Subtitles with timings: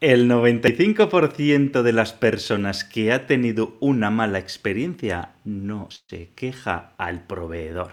[0.00, 7.26] El 95% de las personas que ha tenido una mala experiencia no se queja al
[7.26, 7.90] proveedor.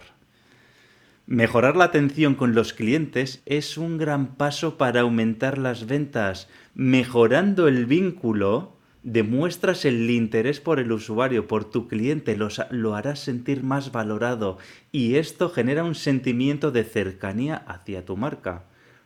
[1.26, 6.47] Mejorar la atención con los clientes es un gran paso para aumentar las ventas.
[6.76, 13.63] Mejorando el vínculo, demuestras el interés por el usuario, por tu cliente, lo harás sentir
[13.63, 14.60] más valorado
[14.92, 18.66] y esto genera un sentimiento de cercanía hacia tu marca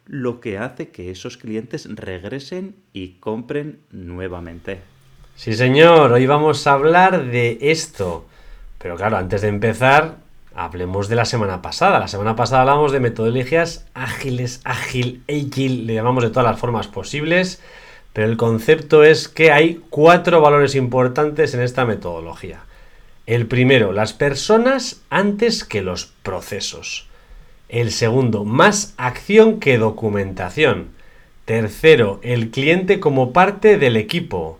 [0.09, 4.79] lo que hace que esos clientes regresen y compren nuevamente.
[5.35, 8.25] Sí, señor, hoy vamos a hablar de esto.
[8.79, 10.15] Pero claro, antes de empezar,
[10.55, 11.99] hablemos de la semana pasada.
[11.99, 16.87] La semana pasada hablamos de metodologías ágiles, ágil, ágil, le llamamos de todas las formas
[16.87, 17.61] posibles,
[18.11, 22.61] pero el concepto es que hay cuatro valores importantes en esta metodología.
[23.27, 27.08] El primero, las personas antes que los procesos.
[27.69, 30.87] El segundo, más acción que documentación.
[31.45, 34.57] Tercero, el cliente como parte del equipo.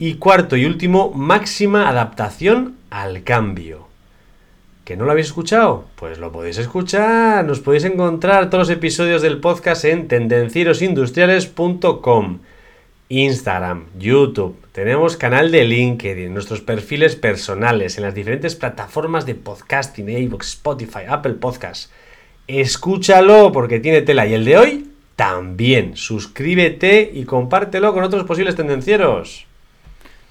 [0.00, 3.86] Y cuarto y último, máxima adaptación al cambio.
[4.84, 5.84] ¿Que no lo habéis escuchado?
[5.94, 7.44] Pues lo podéis escuchar.
[7.44, 12.40] Nos podéis encontrar todos los episodios del podcast en tendencierosindustriales.com.
[13.08, 20.08] Instagram, YouTube, tenemos canal de LinkedIn, nuestros perfiles personales en las diferentes plataformas de podcasting,
[20.08, 21.90] iVoox, Spotify, Apple Podcasts.
[22.46, 24.26] Escúchalo porque tiene tela.
[24.26, 25.96] Y el de hoy también.
[25.96, 29.46] Suscríbete y compártelo con otros posibles tendencieros.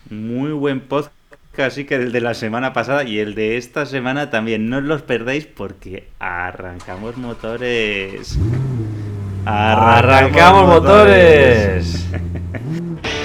[0.10, 1.14] Muy buen podcast,
[1.58, 4.70] así que el de la semana pasada y el de esta semana también.
[4.70, 8.38] No os los perdáis porque arrancamos motores.
[9.46, 12.06] Arrancamos, motores.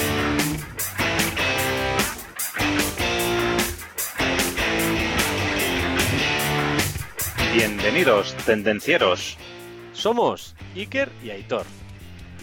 [7.56, 9.38] Bienvenidos, tendencieros.
[9.94, 11.64] Somos Iker y Aitor.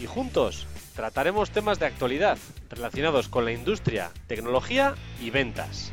[0.02, 2.40] Y juntos trataremos temas de actualidad
[2.72, 5.92] relacionados con la industria, tecnología y ventas.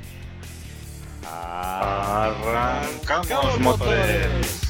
[1.31, 2.41] Arrancamos
[3.61, 4.70] motores.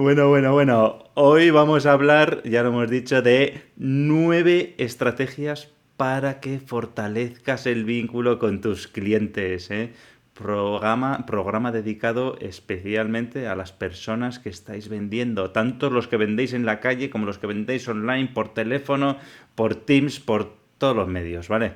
[0.00, 1.10] Bueno, bueno, bueno.
[1.14, 7.84] Hoy vamos a hablar, ya lo hemos dicho, de nueve estrategias para que fortalezcas el
[7.84, 9.72] vínculo con tus clientes.
[9.72, 9.92] ¿eh?
[10.34, 16.64] Programa, programa dedicado especialmente a las personas que estáis vendiendo, tanto los que vendéis en
[16.64, 19.16] la calle como los que vendéis online, por teléfono,
[19.56, 21.72] por Teams, por todos los medios, ¿vale?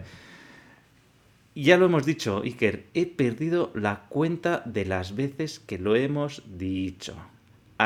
[1.56, 6.44] Ya lo hemos dicho, Iker, he perdido la cuenta de las veces que lo hemos
[6.56, 7.16] dicho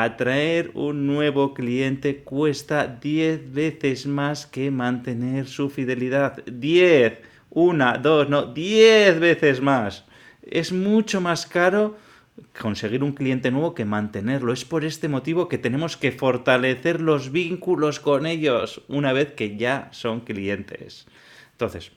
[0.03, 6.43] atraer un nuevo cliente cuesta 10 veces más que mantener su fidelidad.
[6.45, 7.19] 10,
[7.49, 10.05] una, dos, no, 10 veces más.
[10.43, 11.97] Es mucho más caro
[12.59, 14.53] conseguir un cliente nuevo que mantenerlo.
[14.53, 19.57] Es por este motivo que tenemos que fortalecer los vínculos con ellos una vez que
[19.57, 21.07] ya son clientes.
[21.53, 21.91] Entonces,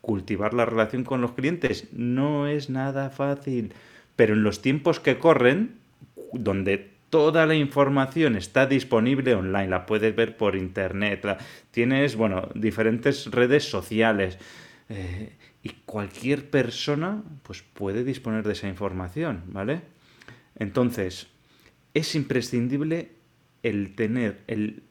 [0.00, 3.74] cultivar la relación con los clientes no es nada fácil,
[4.16, 5.76] pero en los tiempos que corren,
[6.32, 11.24] donde toda la información está disponible online, la puedes ver por internet,
[11.70, 14.36] tienes, bueno, diferentes redes sociales
[14.88, 19.82] eh, y cualquier persona pues puede disponer de esa información, ¿vale?
[20.56, 21.28] Entonces,
[21.94, 23.12] es imprescindible
[23.62, 24.82] el tener, el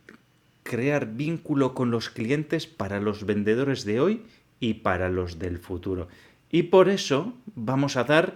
[0.64, 4.24] crear vínculo con los clientes para los vendedores de hoy
[4.62, 6.08] y para los del futuro.
[6.50, 8.36] Y por eso vamos a dar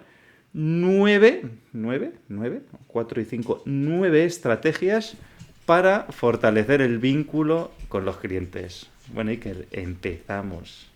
[0.60, 5.16] nueve, nueve, nueve, cuatro y cinco, nueve estrategias
[5.68, 8.88] para fortalecer el vínculo con los clientes.
[9.14, 10.88] Bueno, que empezamos.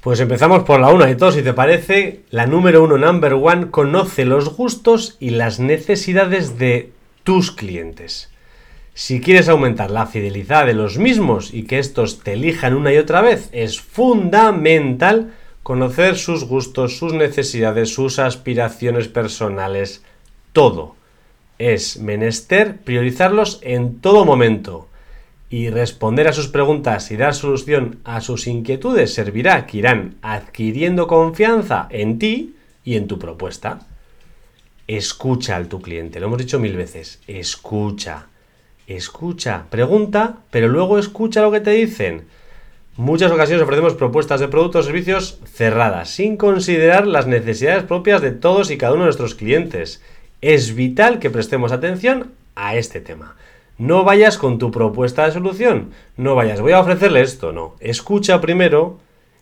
[0.00, 2.20] Pues empezamos por la una y todo, si te parece.
[2.30, 6.90] La número uno, number one, conoce los gustos y las necesidades de
[7.22, 8.30] tus clientes.
[8.94, 12.96] Si quieres aumentar la fidelidad de los mismos y que estos te elijan una y
[12.96, 20.02] otra vez, es fundamental conocer sus gustos, sus necesidades, sus aspiraciones personales,
[20.52, 20.96] todo.
[21.58, 24.88] Es menester priorizarlos en todo momento
[25.50, 31.08] y responder a sus preguntas y dar solución a sus inquietudes servirá que irán adquiriendo
[31.08, 32.54] confianza en ti
[32.84, 33.80] y en tu propuesta.
[34.86, 38.28] Escucha al tu cliente, lo hemos dicho mil veces, escucha,
[38.86, 42.26] escucha, pregunta, pero luego escucha lo que te dicen
[42.96, 48.32] muchas ocasiones ofrecemos propuestas de productos o servicios cerradas, sin considerar las necesidades propias de
[48.32, 50.02] todos y cada uno de nuestros clientes.
[50.40, 53.36] Es vital que prestemos atención a este tema.
[53.78, 57.76] No vayas con tu propuesta de solución, no vayas, voy a ofrecerle esto, no.
[57.80, 58.98] Escucha primero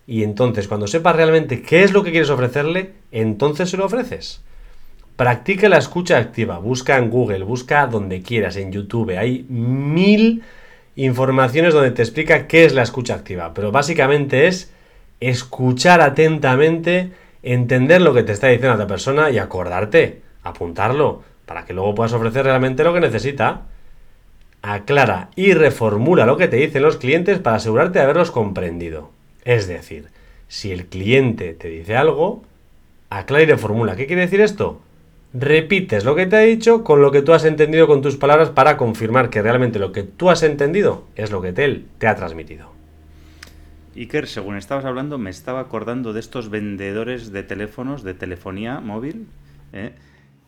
[0.06, 4.42] y entonces cuando sepas realmente qué es lo que quieres ofrecerle, entonces se lo ofreces.
[5.18, 6.60] Practica la escucha activa.
[6.60, 9.18] Busca en Google, busca donde quieras, en YouTube.
[9.18, 10.44] Hay mil
[10.98, 13.54] informaciones donde te explica qué es la escucha activa.
[13.54, 14.72] Pero básicamente es
[15.20, 17.12] escuchar atentamente,
[17.44, 22.12] entender lo que te está diciendo otra persona y acordarte, apuntarlo, para que luego puedas
[22.14, 23.62] ofrecer realmente lo que necesita.
[24.60, 29.12] Aclara y reformula lo que te dicen los clientes para asegurarte de haberlos comprendido.
[29.44, 30.08] Es decir,
[30.48, 32.42] si el cliente te dice algo,
[33.08, 33.94] aclara y reformula.
[33.94, 34.80] ¿Qué quiere decir esto?
[35.34, 38.48] Repites lo que te ha dicho con lo que tú has entendido con tus palabras
[38.48, 42.16] para confirmar que realmente lo que tú has entendido es lo que él te ha
[42.16, 42.72] transmitido.
[43.94, 49.26] Iker, según estabas hablando, me estaba acordando de estos vendedores de teléfonos, de telefonía móvil,
[49.72, 49.92] ¿eh?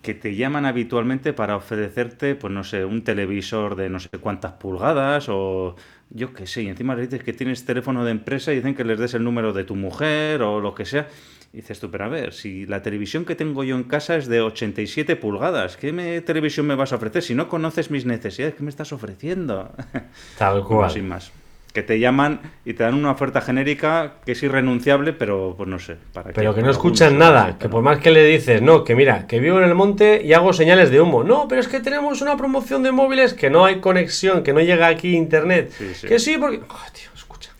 [0.02, 4.52] que te llaman habitualmente para ofrecerte, pues no sé, un televisor de no sé cuántas
[4.52, 5.76] pulgadas o
[6.08, 8.84] yo qué sé, y encima le dices que tienes teléfono de empresa y dicen que
[8.84, 11.08] les des el número de tu mujer o lo que sea.
[11.52, 14.29] Y dices tú, pero a ver, si la televisión que tengo yo en casa es
[14.29, 17.23] de 87 pulgadas, ¿qué me, televisión me vas a ofrecer?
[17.23, 19.73] Si no conoces mis necesidades, ¿qué me estás ofreciendo?
[20.38, 20.91] Tal cual.
[20.91, 21.32] sin más
[21.73, 25.79] que te llaman y te dan una oferta genérica que es irrenunciable, pero pues no
[25.79, 25.97] sé.
[26.12, 29.26] ¿para pero que no escuchan nada, que por más que le dices, no, que mira,
[29.26, 31.23] que vivo en el monte y hago señales de humo.
[31.23, 34.61] No, pero es que tenemos una promoción de móviles que no hay conexión, que no
[34.61, 35.73] llega aquí internet.
[36.06, 36.61] Que sí, porque...
[36.69, 37.50] Oh, tío, escucha.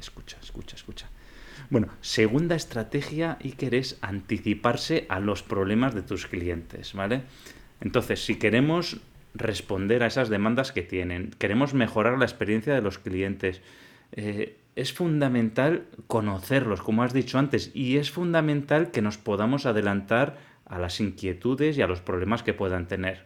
[0.00, 1.06] Escucha, escucha, escucha.
[1.72, 7.22] Bueno, segunda estrategia, Iker, es anticiparse a los problemas de tus clientes, ¿vale?
[7.80, 9.00] Entonces, si queremos
[9.32, 13.62] responder a esas demandas que tienen, queremos mejorar la experiencia de los clientes.
[14.12, 20.36] Eh, es fundamental conocerlos, como has dicho antes, y es fundamental que nos podamos adelantar
[20.66, 23.24] a las inquietudes y a los problemas que puedan tener.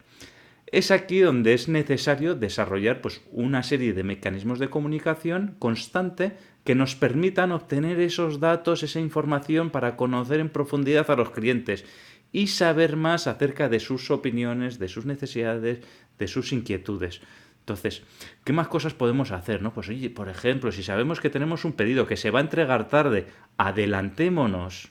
[0.71, 6.37] Es aquí donde es necesario desarrollar pues, una serie de mecanismos de comunicación constante
[6.67, 11.87] que nos permitan obtener esos datos, esa información para conocer en profundidad a los clientes
[12.33, 15.81] y saber más acerca de sus opiniones, de sus necesidades,
[16.19, 17.23] de sus inquietudes.
[17.61, 18.03] Entonces,
[18.45, 19.63] ¿qué más cosas podemos hacer?
[19.63, 19.73] No?
[19.73, 22.89] Pues oye, por ejemplo, si sabemos que tenemos un pedido que se va a entregar
[22.89, 23.27] tarde,
[23.57, 24.91] adelantémonos,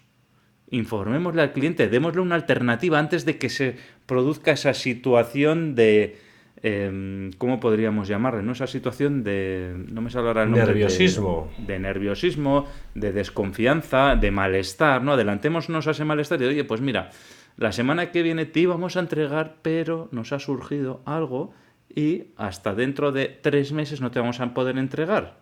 [0.72, 6.20] informémosle al cliente, démosle una alternativa antes de que se produzca esa situación de,
[6.68, 8.42] em, ¿cómo podríamos llamarle?
[8.42, 8.54] ¿no?
[8.54, 10.66] Esa situación de, no me sale el nombre.
[10.66, 11.52] Nerviosismo.
[11.58, 12.66] De, nerviosismo,
[12.96, 15.14] de desconfianza, de malestar, ¿no?
[15.14, 17.12] Adelantémonos a ese malestar y, oye, pues mira,
[17.58, 21.54] la semana que viene te íbamos a entregar, pero nos ha surgido algo
[21.94, 25.38] y hasta dentro de tres meses no te vamos a poder entregar.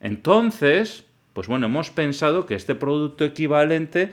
[0.00, 4.12] Entonces, pues bueno, hemos pensado que este producto equivalente,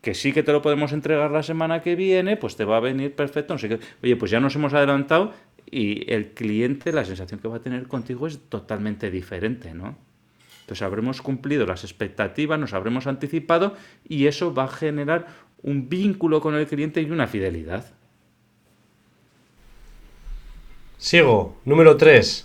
[0.00, 2.80] que sí que te lo podemos entregar la semana que viene, pues te va a
[2.80, 3.54] venir perfecto.
[3.54, 3.80] No sé qué.
[4.02, 5.32] Oye, pues ya nos hemos adelantado
[5.70, 9.96] y el cliente, la sensación que va a tener contigo es totalmente diferente, ¿no?
[10.62, 13.74] Entonces habremos cumplido las expectativas, nos habremos anticipado
[14.08, 15.26] y eso va a generar
[15.62, 17.86] un vínculo con el cliente y una fidelidad.
[20.96, 21.56] Sigo.
[21.64, 22.44] Número 3.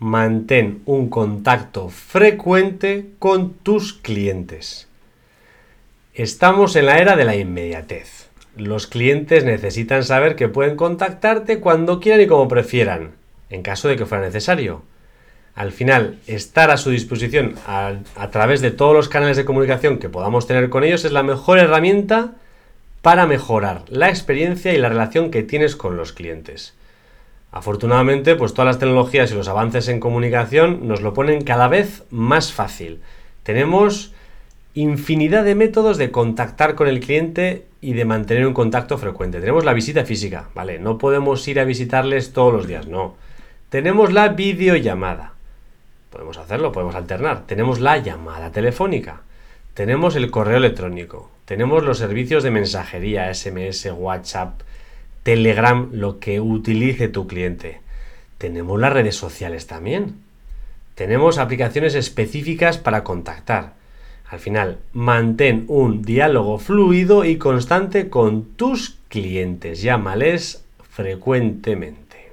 [0.00, 4.88] Mantén un contacto frecuente con tus clientes.
[6.12, 8.27] Estamos en la era de la inmediatez.
[8.58, 13.12] Los clientes necesitan saber que pueden contactarte cuando quieran y como prefieran,
[13.50, 14.82] en caso de que fuera necesario.
[15.54, 17.94] Al final, estar a su disposición a,
[18.32, 21.58] través de todos los canales de comunicación que podamos tener con ellos es la mejor
[21.58, 22.32] herramienta
[23.00, 26.74] para mejorar la experiencia y la relación que tienes con los clientes.
[27.52, 32.02] Afortunadamente, pues todas las tecnologías y los avances en comunicación nos lo ponen cada vez
[32.10, 33.00] más fácil.
[33.44, 34.12] Tenemos
[34.74, 39.40] infinidad de métodos de contactar con el cliente y de mantener un contacto frecuente.
[39.40, 40.78] Tenemos la visita física, ¿vale?
[40.78, 43.16] No podemos ir a visitarles todos los días, no.
[43.68, 45.34] Tenemos la videollamada.
[46.10, 47.46] Podemos hacerlo, podemos alternar.
[47.46, 49.22] Tenemos la llamada telefónica.
[49.74, 51.30] Tenemos el correo electrónico.
[51.44, 54.60] Tenemos los servicios de mensajería, SMS, WhatsApp,
[55.22, 57.80] Telegram, lo que utilice tu cliente.
[58.38, 60.16] Tenemos las redes sociales también.
[60.94, 63.77] Tenemos aplicaciones específicas para contactar.
[64.30, 69.80] Al final, mantén un diálogo fluido y constante con tus clientes.
[69.80, 72.32] Llámales frecuentemente.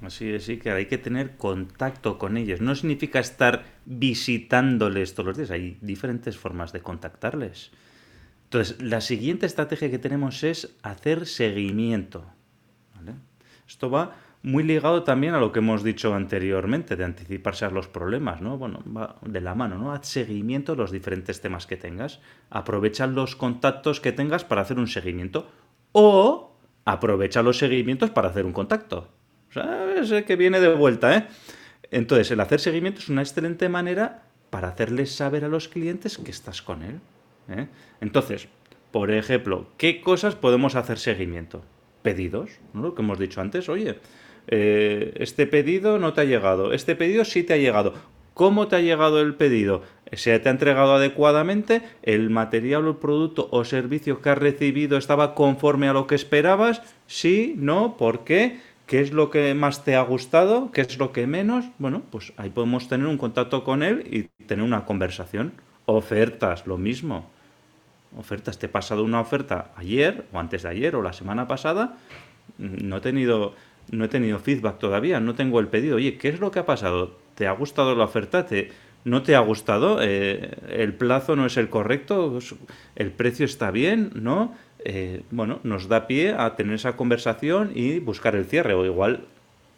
[0.00, 2.60] Así es, sí, que hay que tener contacto con ellos.
[2.60, 7.70] No significa estar visitándoles todos los días, hay diferentes formas de contactarles.
[8.44, 12.24] Entonces, la siguiente estrategia que tenemos es hacer seguimiento.
[13.68, 17.86] Esto va muy ligado también a lo que hemos dicho anteriormente, de anticiparse a los
[17.88, 18.58] problemas, ¿no?
[18.58, 19.92] Bueno, va de la mano, ¿no?
[19.92, 22.20] Haz seguimiento a los diferentes temas que tengas.
[22.50, 25.48] Aprovecha los contactos que tengas para hacer un seguimiento.
[25.92, 29.08] O aprovecha los seguimientos para hacer un contacto.
[29.50, 31.28] O sea, es que viene de vuelta, ¿eh?
[31.90, 36.30] Entonces, el hacer seguimiento es una excelente manera para hacerles saber a los clientes que
[36.30, 37.00] estás con él.
[37.48, 37.68] ¿eh?
[38.00, 38.48] Entonces,
[38.92, 41.64] Por ejemplo, ¿qué cosas podemos hacer seguimiento?
[42.02, 42.82] Pedidos, ¿no?
[42.82, 43.98] Lo que hemos dicho antes, oye,
[44.48, 47.94] eh, este pedido no te ha llegado, este pedido sí te ha llegado.
[48.34, 49.82] ¿Cómo te ha llegado el pedido?
[50.12, 51.82] ¿Se te ha entregado adecuadamente?
[52.02, 56.82] ¿El material o producto o servicio que has recibido estaba conforme a lo que esperabas?
[57.06, 57.54] ¿Sí?
[57.58, 57.96] ¿No?
[57.98, 58.58] ¿Por qué?
[58.86, 60.70] ¿Qué es lo que más te ha gustado?
[60.72, 61.66] ¿Qué es lo que menos?
[61.78, 65.52] Bueno, pues ahí podemos tener un contacto con él y tener una conversación.
[65.86, 67.30] Ofertas, lo mismo.
[68.18, 71.96] Ofertas, te he pasado una oferta ayer o antes de ayer o la semana pasada.
[72.58, 73.54] No he tenido,
[73.90, 75.96] no he tenido feedback todavía, no tengo el pedido.
[75.96, 77.16] Oye, ¿qué es lo que ha pasado?
[77.34, 78.46] ¿Te ha gustado la oferta?
[78.46, 78.70] ¿Te,
[79.04, 79.98] ¿No te ha gustado?
[80.00, 82.38] Eh, ¿El plazo no es el correcto?
[82.94, 84.10] ¿El precio está bien?
[84.14, 84.54] ¿No?
[84.84, 88.74] Eh, bueno, nos da pie a tener esa conversación y buscar el cierre.
[88.74, 89.26] O igual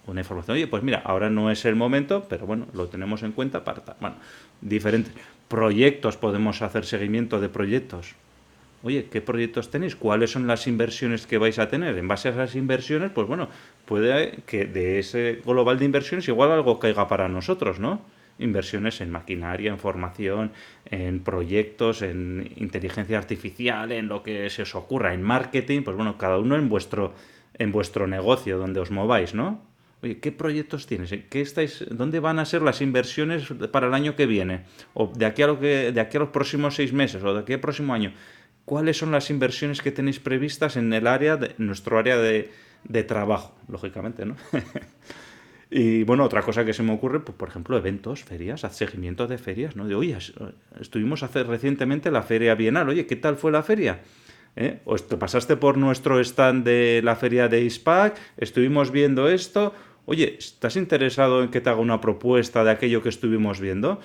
[0.07, 3.33] una información, oye, pues mira, ahora no es el momento, pero bueno, lo tenemos en
[3.33, 3.83] cuenta para...
[4.01, 4.17] Bueno,
[4.61, 5.15] diferentes
[5.49, 8.15] proyectos, podemos hacer seguimiento de proyectos.
[8.85, 9.97] Oye, ¿qué proyectos tenéis?
[9.97, 11.97] ¿Cuáles son las inversiones que vais a tener?
[11.97, 13.49] En base a esas inversiones, pues bueno,
[13.87, 18.03] puede que de ese global de inversiones igual algo caiga para nosotros, ¿no?
[18.39, 20.53] inversiones en maquinaria, en formación,
[20.91, 26.19] en proyectos, en inteligencia artificial, en lo que se os ocurra, en marketing, pues bueno,
[26.19, 27.15] cada uno en vuestro,
[27.57, 29.63] en vuestro negocio, donde os mováis, ¿no?
[30.03, 31.15] Oye, ¿qué proyectos tienes?
[31.31, 34.65] ¿Qué estáis, ¿Dónde van a ser las inversiones para el año que viene?
[34.93, 37.41] O de aquí a, lo que, de aquí a los próximos seis meses, o de
[37.41, 38.13] aquí al próximo año.
[38.65, 42.51] ¿Cuáles son las inversiones que tenéis previstas en el área, de, nuestro área de,
[42.85, 43.55] de trabajo?
[43.69, 44.37] Lógicamente, ¿no?
[45.77, 49.39] Y bueno, otra cosa que se me ocurre, pues, por ejemplo, eventos, ferias, seguimiento de
[49.39, 49.89] ferias, ¿no?
[49.89, 50.17] De, oye,
[50.81, 54.01] estuvimos hace recientemente la feria bienal, oye, ¿qué tal fue la feria?
[54.55, 54.79] ¿Eh?
[54.85, 59.75] O te pasaste por nuestro stand de la feria de ISPAC, estuvimos viendo esto,
[60.07, 63.99] oye, ¿estás interesado en que te haga una propuesta de aquello que estuvimos viendo?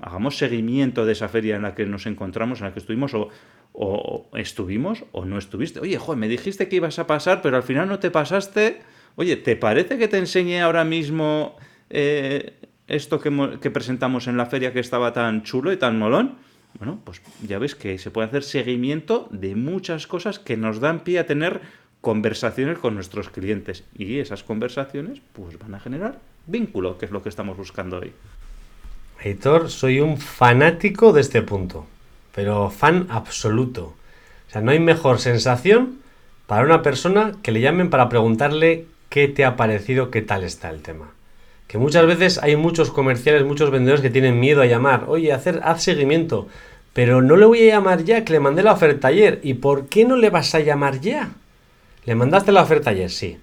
[0.00, 3.28] Hagamos seguimiento de esa feria en la que nos encontramos, en la que estuvimos, o,
[3.72, 5.80] o estuvimos o no estuviste.
[5.80, 8.80] Oye, joder, me dijiste que ibas a pasar, pero al final no te pasaste
[9.16, 11.56] Oye, ¿te parece que te enseñe ahora mismo
[11.90, 12.54] eh,
[12.86, 16.36] esto que, presentamos en la feria que estaba tan chulo y tan molón?
[16.78, 21.04] Bueno, pues ya ves que se puede hacer seguimiento de muchas cosas que nos dan
[21.04, 21.60] pie a tener
[22.00, 23.84] conversaciones con nuestros clientes.
[23.94, 28.12] Y esas conversaciones pues van a generar vínculo, que es lo que estamos buscando hoy.
[29.22, 31.86] Heitor, soy un fanático de este punto,
[32.34, 33.94] pero fan absoluto.
[34.48, 35.98] O sea, no hay mejor sensación
[36.46, 40.70] para una persona que le llamen para preguntarle qué te ha parecido, qué tal está
[40.70, 41.10] el tema.
[41.66, 45.60] Que muchas veces hay muchos comerciales, muchos vendedores que tienen miedo a llamar, oye, hacer,
[45.64, 46.48] haz seguimiento,
[46.92, 49.40] pero no le voy a llamar ya, que le mandé la oferta ayer.
[49.42, 51.30] ¿Y por qué no le vas a llamar ya?
[52.04, 53.10] ¿Le mandaste la oferta ayer?
[53.10, 53.38] Sí.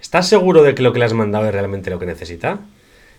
[0.00, 2.60] ¿Estás seguro de que lo que le has mandado es realmente lo que necesita?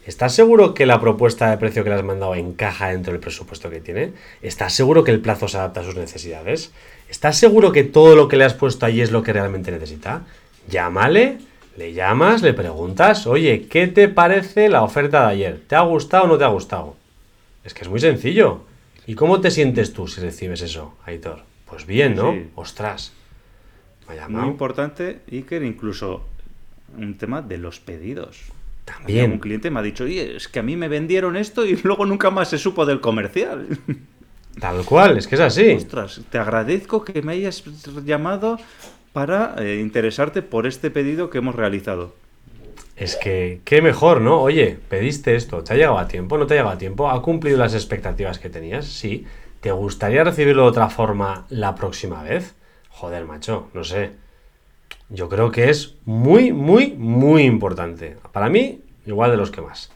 [0.08, 3.70] ¿Estás seguro que la propuesta de precio que le has mandado encaja dentro del presupuesto
[3.70, 4.14] que tiene?
[4.42, 6.72] ¿Estás seguro que el plazo se adapta a sus necesidades?
[7.10, 10.24] ¿Estás seguro que todo lo que le has puesto ahí es lo que realmente necesita?
[10.70, 11.38] Llámale
[11.78, 15.62] le llamas, le preguntas, oye, ¿qué te parece la oferta de ayer?
[15.68, 16.96] ¿Te ha gustado o no te ha gustado?
[17.64, 18.62] Es que es muy sencillo.
[19.06, 21.44] ¿Y cómo te sientes tú si recibes eso, Aitor?
[21.70, 22.36] Pues bien, ¿no?
[22.56, 23.14] Ostras.
[24.28, 26.26] Muy importante, Iker, incluso
[26.98, 28.46] un tema de los pedidos.
[28.88, 29.34] También.
[29.34, 32.06] Un cliente me ha dicho, oye, es que a mí me vendieron esto y luego
[32.06, 33.68] nunca más se supo del comercial.
[34.62, 35.72] Tal cual, es que es así.
[35.72, 37.64] Ostras, te agradezco que me hayas
[38.06, 38.58] llamado
[39.12, 42.16] para eh, interesarte por este pedido que hemos realizado.
[42.96, 44.42] Es que, qué mejor, ¿no?
[44.42, 46.38] Oye, pediste esto, ¿te ha llegado a tiempo?
[46.38, 47.10] ¿No te ha llegado a tiempo?
[47.10, 48.86] ¿Ha cumplido las expectativas que tenías?
[48.86, 49.28] Sí.
[49.60, 52.56] ¿Te gustaría recibirlo de otra forma la próxima vez?
[52.90, 54.12] Joder, macho, no sé.
[55.10, 58.18] Yo creo que es muy, muy, muy importante.
[58.34, 59.90] Para mí, igual de los que más.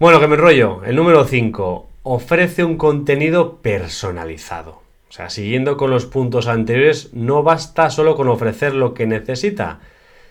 [0.00, 0.82] Bueno, que me enrollo.
[0.84, 1.88] El número 5.
[2.02, 4.82] Ofrece un contenido personalizado.
[5.08, 9.80] O sea, siguiendo con los puntos anteriores, no basta solo con ofrecer lo que necesita,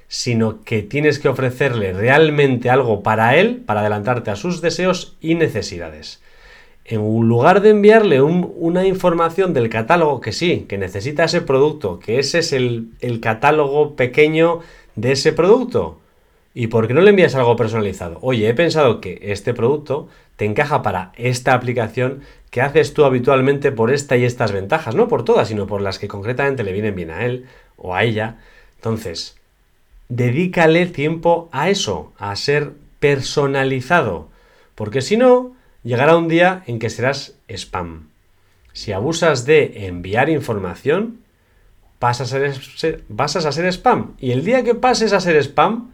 [0.07, 5.35] sino que tienes que ofrecerle realmente algo para él, para adelantarte a sus deseos y
[5.35, 6.21] necesidades.
[6.87, 12.17] En lugar de enviarle una información del catálogo que sí, que necesita ese producto, que
[12.17, 14.61] ese es el, el catálogo pequeño
[14.95, 15.99] de ese producto,
[16.59, 18.17] ¿Y por qué no le envías algo personalizado?
[18.21, 23.71] Oye, he pensado que este producto te encaja para esta aplicación que haces tú habitualmente
[23.71, 26.95] por esta y estas ventajas, no por todas, sino por las que concretamente le vienen
[26.95, 27.45] bien a él
[27.77, 28.37] o a ella.
[28.77, 29.37] Entonces,
[30.09, 34.29] dedícale tiempo a eso, a ser personalizado,
[34.73, 35.51] porque si no,
[35.87, 38.09] llegará un día en que serás spam.
[38.73, 41.21] Si abusas de enviar información,
[41.99, 42.51] vas a ser,
[43.09, 44.13] a ser spam.
[44.19, 45.91] Y el día que pases a ser spam,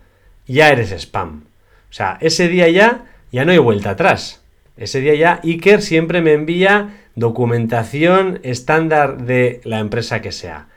[0.48, 1.44] ya eres spam.
[1.90, 4.42] O sea, ese día ya, ya no hay vuelta atrás.
[4.76, 10.70] Ese día ya Iker siempre me envía documentación estándar de la empresa que sea.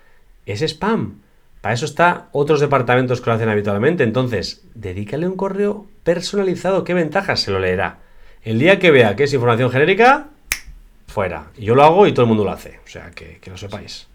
[0.44, 1.22] Es spam.
[1.62, 4.04] Para eso está otros departamentos que lo hacen habitualmente.
[4.04, 6.84] Entonces, dedícale un correo personalizado.
[6.84, 8.05] ¿Qué ventajas se lo leerá?
[8.46, 10.28] El día que vea que es información genérica,
[11.08, 11.50] fuera.
[11.58, 12.78] Yo lo hago y todo el mundo lo hace.
[12.84, 14.06] O sea, que, que lo sepáis.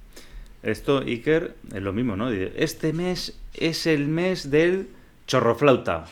[0.63, 2.29] Esto, Iker, es lo mismo, ¿no?
[2.29, 4.87] Este mes es el mes del
[5.27, 6.05] chorroflauta.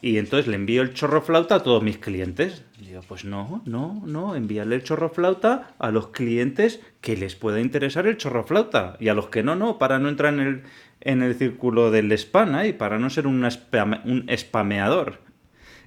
[0.00, 2.64] Y entonces le envío el chorro flauta a todos mis clientes.
[2.78, 7.60] Digo, pues no, no, no, envíale el chorro flauta a los clientes que les pueda
[7.60, 8.96] interesar el chorro flauta.
[8.98, 10.62] Y a los que no, no, para no entrar en el,
[11.02, 15.18] en el círculo del spam y para no ser un, un spameador.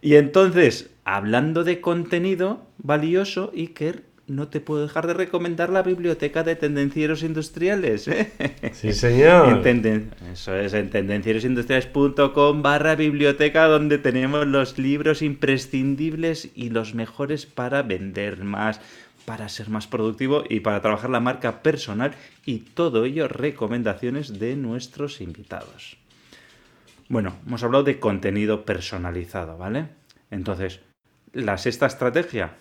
[0.01, 6.44] Y entonces, hablando de contenido valioso, Iker no te puedo dejar de recomendar la biblioteca
[6.44, 8.10] de tendencieros industriales.
[8.10, 8.34] ¿eh?
[8.74, 9.66] Sí, señor.
[9.66, 17.84] Eso es, en tendencierosindustriales.com barra biblioteca donde tenemos los libros imprescindibles y los mejores para
[17.84, 18.82] vender más,
[19.24, 24.58] para ser más productivo y para trabajar la marca personal y todo ello recomendaciones de
[24.58, 25.96] nuestros invitados.
[27.08, 29.88] Bueno, hemos hablado de contenido personalizado, ¿vale?
[30.30, 30.82] Entonces,
[31.38, 32.56] la sexta estrategia,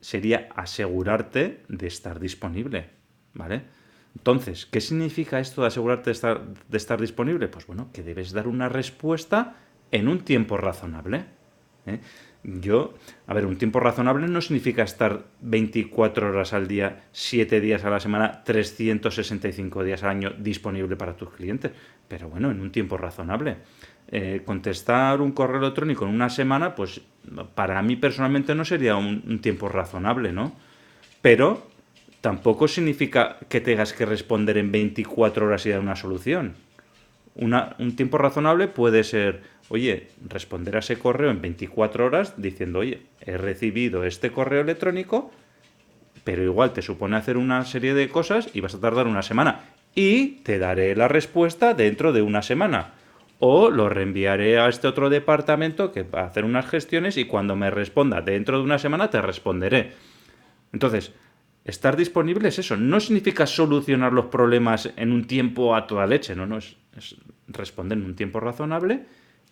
[0.00, 2.90] sería asegurarte de estar disponible,
[3.34, 3.62] ¿vale?
[4.16, 7.48] Entonces, ¿qué significa esto de asegurarte de estar, de estar disponible?
[7.48, 9.56] Pues bueno, que debes dar una respuesta
[9.90, 11.24] en un tiempo razonable.
[11.86, 12.00] ¿eh?
[12.44, 12.94] Yo,
[13.26, 17.90] a ver, un tiempo razonable no significa estar 24 horas al día, 7 días a
[17.90, 21.72] la semana, 365 días al año disponible para tus clientes,
[22.08, 23.58] pero bueno, en un tiempo razonable.
[24.12, 27.00] Eh, contestar un correo electrónico en una semana, pues
[27.54, 30.52] para mí personalmente no sería un, tiempo razonable, ¿no?
[31.22, 31.70] Pero
[32.20, 36.56] tampoco significa que tengas que responder en 24 horas y dar una solución.
[37.36, 43.02] un tiempo razonable puede ser, oye, responder a ese correo en 24 horas diciendo, oye,
[43.20, 45.30] he recibido este correo electrónico,
[46.24, 49.66] pero igual te supone hacer una serie de cosas y vas a tardar una semana.
[49.94, 52.94] Y te daré la respuesta dentro de una semana
[53.40, 57.56] o lo reenviaré a este otro departamento que va a hacer unas gestiones y cuando
[57.56, 59.92] me responda dentro de una semana te responderé.
[60.72, 61.12] Entonces,
[61.64, 66.36] estar disponible es eso, no significa solucionar los problemas en un tiempo a toda leche,
[66.36, 66.76] no, no, es,
[67.48, 69.06] responder en un tiempo razonable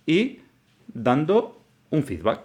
[0.04, 0.40] y
[0.86, 2.42] dando un feedback.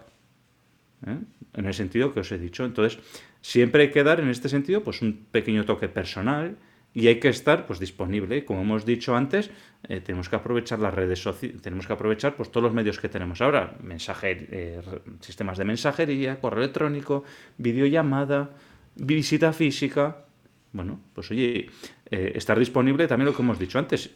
[1.05, 1.17] ¿eh?
[1.55, 2.63] En el sentido que os he dicho.
[2.63, 2.99] Entonces,
[3.41, 6.55] siempre hay que dar en este sentido pues un pequeño toque personal
[6.93, 8.45] y hay que estar pues disponible.
[8.45, 9.49] Como hemos dicho antes,
[9.87, 13.09] eh, tenemos que aprovechar las redes sociales, tenemos que aprovechar pues todos los medios que
[13.09, 14.81] tenemos ahora, mensaje, eh,
[15.19, 17.23] sistemas de mensajería, correo electrónico,
[17.57, 18.51] videollamada,
[18.95, 20.25] visita física.
[20.71, 21.69] Bueno, pues oye,
[22.09, 24.11] eh, estar disponible también lo que hemos dicho antes.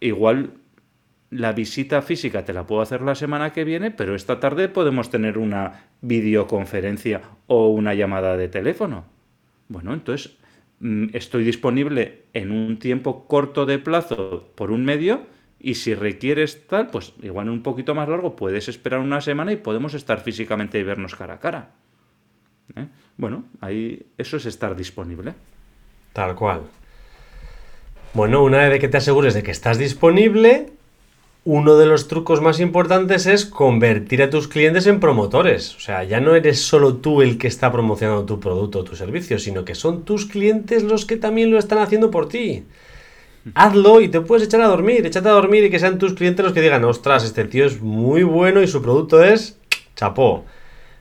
[0.00, 0.54] Igual
[1.30, 5.10] la visita física te la puedo hacer la semana que viene, pero esta tarde podemos
[5.10, 9.04] tener una videoconferencia o una llamada de teléfono.
[9.68, 10.39] Bueno, entonces
[11.12, 15.26] estoy disponible en un tiempo corto de plazo por un medio
[15.58, 19.56] y si requieres tal, pues igual un poquito más largo puedes esperar una semana y
[19.56, 21.70] podemos estar físicamente y vernos cara a cara.
[22.76, 22.86] ¿Eh?
[23.18, 25.34] Bueno, ahí eso es estar disponible.
[26.14, 26.62] Tal cual.
[28.14, 30.72] Bueno, una vez que te asegures de que estás disponible,
[31.44, 35.74] uno de los trucos más importantes es convertir a tus clientes en promotores.
[35.74, 38.94] O sea, ya no eres solo tú el que está promocionando tu producto o tu
[38.94, 42.64] servicio, sino que son tus clientes los que también lo están haciendo por ti.
[43.54, 46.44] Hazlo y te puedes echar a dormir, échate a dormir y que sean tus clientes
[46.44, 49.58] los que digan, ostras, este tío es muy bueno y su producto es
[49.96, 50.44] chapó.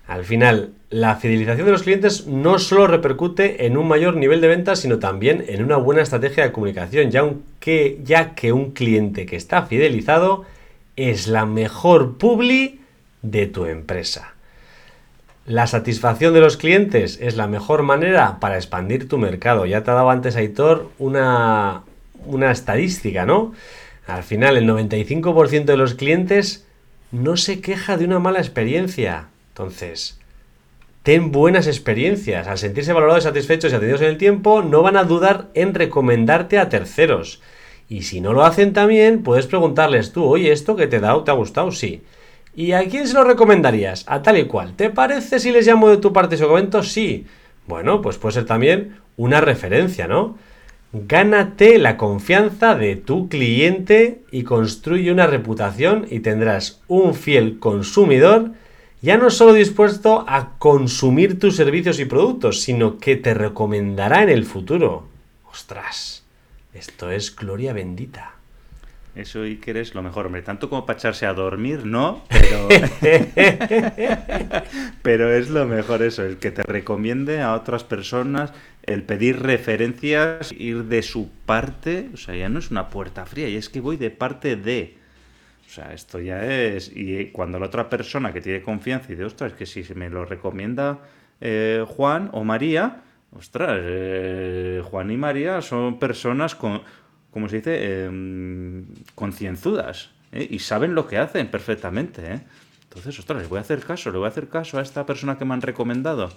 [0.10, 4.48] Al final, la fidelización de los clientes no solo repercute en un mayor nivel de
[4.48, 9.28] ventas, sino también en una buena estrategia de comunicación, ya, que, ya que un cliente
[9.28, 10.46] que está fidelizado
[10.96, 12.80] es la mejor publi
[13.22, 14.34] de tu empresa.
[15.46, 19.68] La satisfacción de los clientes es la mejor manera para expandir tu mercado.
[19.68, 21.84] Ya te ha dado antes, Aitor, una,
[22.26, 23.54] una estadística, ¿no?
[24.08, 26.66] Al final, el 95% de los clientes
[27.12, 29.28] no se queja de una mala experiencia.
[29.60, 30.18] Entonces,
[31.04, 32.48] ten buenas experiencias.
[32.48, 36.58] Al sentirse valorados, satisfechos y atendidos en el tiempo, no van a dudar en recomendarte
[36.58, 37.42] a terceros.
[37.90, 41.26] Y si no lo hacen también, puedes preguntarles tú, oye, ¿esto que te he dado
[41.26, 41.74] te ha gustado?
[41.74, 42.04] Sí.
[42.56, 44.06] ¿Y a quién se lo recomendarías?
[44.08, 44.78] A tal y cual.
[44.78, 46.82] ¿Te parece si les llamo de tu parte y comento?
[46.82, 47.28] Sí.
[47.68, 50.38] Bueno, pues puede ser también una referencia, ¿no?
[50.94, 58.52] Gánate la confianza de tu cliente y construye una reputación y tendrás un fiel consumidor
[59.02, 64.30] ya no solo dispuesto a consumir tus servicios y productos, sino que te recomendará en
[64.30, 65.08] el futuro.
[65.52, 66.26] Ostras,
[66.74, 68.34] esto es gloria bendita.
[69.16, 70.44] Eso Iker es lo mejor, hombre.
[70.44, 72.68] Tanto como para echarse a dormir, no, pero.
[75.02, 80.52] pero es lo mejor eso, el que te recomiende a otras personas, el pedir referencias,
[80.52, 82.10] ir de su parte.
[82.14, 84.99] O sea, ya no es una puerta fría, y es que voy de parte de.
[85.70, 86.92] O sea, esto ya es.
[86.96, 90.10] Y cuando la otra persona que tiene confianza y de ostras, que si se me
[90.10, 91.00] lo recomienda
[91.40, 93.04] eh, Juan o María,
[93.38, 96.82] ostras, eh, Juan y María son personas con
[97.32, 100.48] como se dice, em, concienzudas ¿eh?
[100.50, 102.34] y saben lo que hacen perfectamente.
[102.34, 102.42] ¿eh?
[102.84, 105.38] Entonces, ostras, les voy a hacer caso, le voy a hacer caso a esta persona
[105.38, 106.30] que me han recomendado.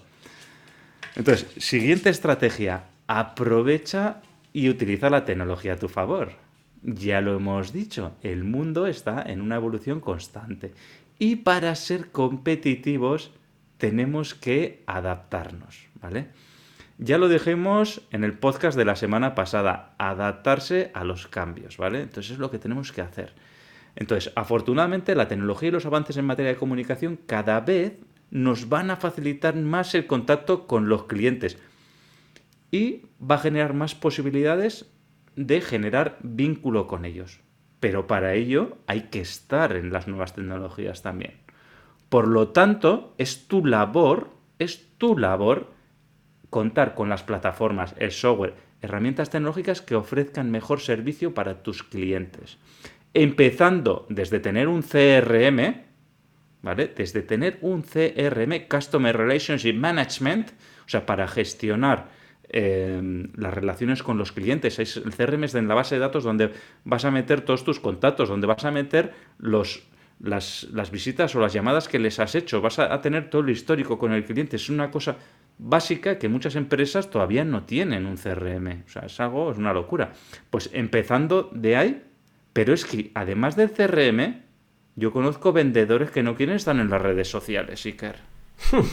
[1.16, 4.20] Entonces, siguiente estrategia, aprovecha
[4.52, 6.32] y utiliza la tecnología a tu favor.
[6.82, 10.72] Ya lo hemos dicho, el mundo está en una evolución constante
[11.18, 13.30] y para ser competitivos
[13.78, 16.28] tenemos que adaptarnos, ¿vale?
[16.98, 22.00] Ya lo dijimos en el podcast de la semana pasada, adaptarse a los cambios, ¿vale?
[22.00, 23.32] Entonces es lo que tenemos que hacer.
[23.94, 27.98] Entonces, afortunadamente la tecnología y los avances en materia de comunicación cada vez
[28.30, 31.58] nos van a facilitar más el contacto con los clientes
[32.70, 34.86] y va a generar más posibilidades
[35.36, 37.40] de generar vínculo con ellos.
[37.80, 41.34] Pero para ello hay que estar en las nuevas tecnologías también.
[42.08, 45.72] Por lo tanto, es tu labor, es tu labor
[46.50, 52.58] contar con las plataformas, el software, herramientas tecnológicas que ofrezcan mejor servicio para tus clientes.
[53.14, 55.82] Empezando desde tener un CRM,
[56.60, 56.92] ¿vale?
[56.94, 60.50] Desde tener un CRM, Customer Relationship Management,
[60.84, 62.08] o sea, para gestionar
[62.52, 64.78] em, las relaciones con los clientes.
[64.78, 66.52] El CRM es en la base de datos donde
[66.84, 69.82] vas a meter todos tus contactos, donde vas a meter los,
[70.20, 72.60] las, visitas o las llamadas que les has hecho.
[72.60, 74.56] Vas a, a tener todo el histórico con el cliente.
[74.56, 75.16] Es una cosa
[75.58, 78.84] básica que muchas empresas todavía no tienen un CRM.
[78.86, 80.12] O sea, es algo, es una locura.
[80.50, 82.02] Pues empezando de ahí,
[82.52, 84.42] pero es que además del CRM,
[84.96, 88.16] yo conozco vendedores que no quieren estar en las redes sociales, Iker.
[88.72, 88.84] o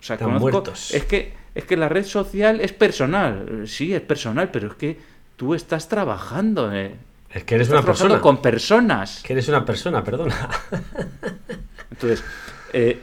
[0.00, 0.72] sea, conozco.
[0.72, 3.64] Es que, es que la red social es personal.
[3.66, 4.98] Sí, es personal, pero es que
[5.36, 6.72] tú estás trabajando.
[6.72, 6.94] Eh.
[7.30, 8.20] Es que eres una persona.
[8.20, 9.22] con personas.
[9.22, 10.48] Que eres una persona, perdona.
[11.90, 12.24] Entonces,
[12.72, 13.00] eh,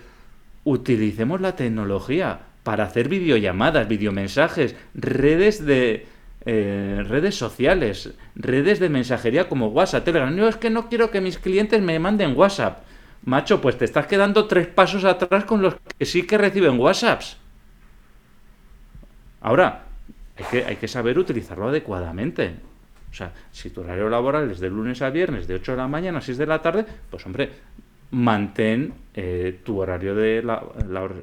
[0.64, 6.06] utilicemos la tecnología para hacer videollamadas, videomensajes, redes de
[6.46, 10.36] eh, redes sociales, redes de mensajería como WhatsApp, Telegram.
[10.36, 12.84] No es que no quiero que mis clientes me manden WhatsApp.
[13.24, 17.38] Macho, pues te estás quedando tres pasos atrás con los que sí que reciben WhatsApps.
[19.41, 19.84] Ahora,
[20.38, 22.56] hay que, hay que saber utilizarlo adecuadamente.
[23.10, 25.88] O sea, si tu horario laboral es de lunes a viernes, de 8 de la
[25.88, 27.50] mañana a 6 de la tarde, pues hombre,
[28.12, 30.39] mantén eh, tu horario de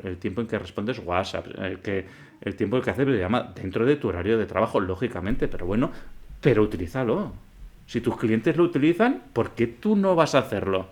[0.04, 2.04] el tiempo en que respondes WhatsApp, eh, que
[2.40, 5.90] el tiempo en que haces videollamada dentro de tu horario de trabajo, lógicamente, pero bueno,
[6.40, 7.32] pero utilízalo.
[7.86, 10.86] Si tus clientes lo utilizan, ¿por qué tú no vas a hacerlo?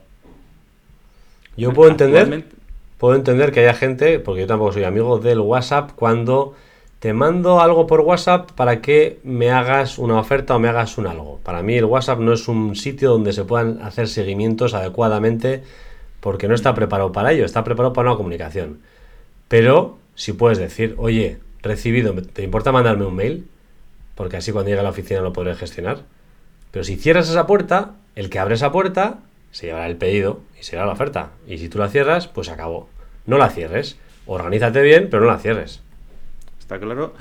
[1.56, 2.44] Yo puedo entender,
[2.98, 6.54] puedo entender que haya gente, porque yo tampoco soy amigo del WhatsApp, cuando
[7.02, 11.08] te mando algo por WhatsApp para que me hagas una oferta o me hagas un
[11.08, 11.40] algo.
[11.42, 15.64] Para mí el WhatsApp no es un sitio donde se puedan hacer seguimientos adecuadamente
[16.20, 18.82] porque no está preparado para ello, está preparado para una comunicación.
[19.48, 23.48] Pero si puedes decir, oye, recibido, ¿te importa mandarme un mail?
[24.14, 26.02] Porque así cuando llegue a la oficina lo podré gestionar.
[26.70, 29.18] Pero si cierras esa puerta, el que abre esa puerta
[29.50, 31.30] se llevará el pedido y se llevará la oferta.
[31.48, 32.88] Y si tú la cierras, pues acabó.
[33.26, 33.98] No la cierres.
[34.24, 35.82] Organízate bien, pero no la cierres.
[36.72, 37.12] Está claro.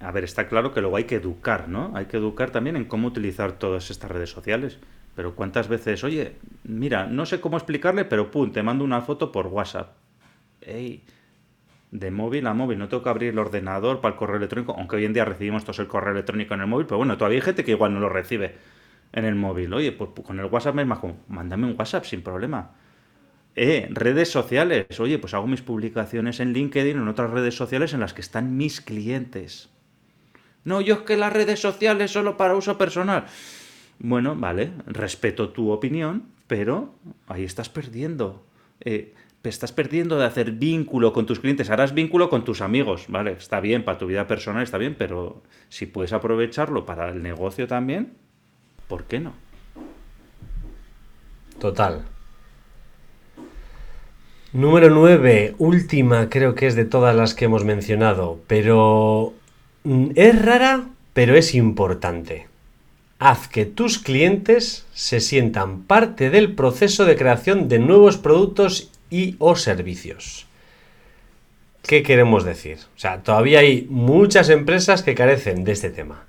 [0.00, 1.92] A ver, está claro que luego hay que educar, ¿no?
[1.94, 4.80] Hay que educar también en cómo utilizar todas estas redes sociales.
[5.14, 9.30] Pero cuántas veces, oye, mira, no sé cómo explicarle, pero pum, te mando una foto
[9.30, 9.94] por WhatsApp.
[10.60, 11.04] Ey,
[11.92, 14.96] de móvil a móvil, no tengo que abrir el ordenador para el correo electrónico, aunque
[14.96, 17.42] hoy en día recibimos todos el correo electrónico en el móvil, pero bueno, todavía hay
[17.42, 18.56] gente que igual no lo recibe
[19.12, 19.72] en el móvil.
[19.72, 22.72] Oye, pues con el WhatsApp es más mándame un WhatsApp sin problema.
[23.56, 25.00] Eh, redes sociales.
[25.00, 28.20] Oye, pues hago mis publicaciones en LinkedIn o en otras redes sociales en las que
[28.20, 29.70] están mis clientes.
[30.64, 33.24] No, yo es que las redes sociales solo para uso personal.
[33.98, 36.94] Bueno, vale, respeto tu opinión, pero
[37.28, 38.44] ahí estás perdiendo.
[38.80, 41.70] Eh, estás perdiendo de hacer vínculo con tus clientes.
[41.70, 43.32] Harás vínculo con tus amigos, ¿vale?
[43.32, 47.66] Está bien, para tu vida personal está bien, pero si puedes aprovecharlo para el negocio
[47.66, 48.12] también,
[48.88, 49.32] ¿por qué no?
[51.58, 52.04] Total.
[54.56, 59.34] Número 9, última creo que es de todas las que hemos mencionado, pero
[59.84, 62.46] mm, es rara, pero es importante.
[63.18, 69.36] Haz que tus clientes se sientan parte del proceso de creación de nuevos productos y
[69.40, 70.46] o servicios.
[71.86, 72.78] ¿Qué queremos decir?
[72.96, 76.24] O sea, todavía hay muchas empresas que carecen de este tema,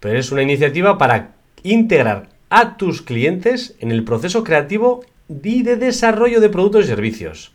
[0.00, 5.76] pero es una iniciativa para integrar a tus clientes en el proceso creativo y de
[5.76, 7.52] desarrollo de productos y servicios.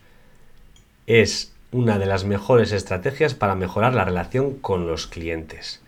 [1.08, 5.82] Es una de las mejores estrategias para mejorar la relación con los clientes.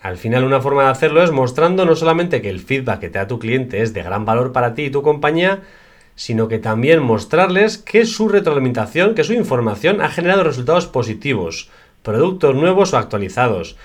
[0.00, 3.18] Al final una forma de hacerlo es mostrando no solamente que el feedback que te
[3.18, 5.62] da tu cliente es de gran valor para ti y tu compañía,
[6.14, 11.70] sino que también mostrarles que su retroalimentación, que su información ha generado resultados positivos,
[12.02, 13.76] productos nuevos o actualizados,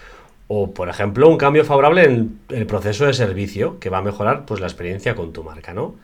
[0.48, 4.46] o por ejemplo un cambio favorable en el proceso de servicio que va a mejorar
[4.46, 5.96] pues la experiencia con tu marca, ¿no?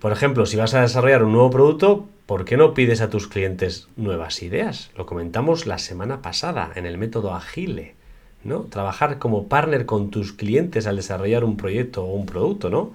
[0.00, 3.26] Por ejemplo, si vas a desarrollar un nuevo producto, ¿por qué no pides a tus
[3.26, 4.90] clientes nuevas ideas?
[4.96, 7.96] Lo comentamos la semana pasada en el método Agile,
[8.44, 8.60] ¿no?
[8.62, 12.92] Trabajar como partner con tus clientes al desarrollar un proyecto o un producto, ¿no?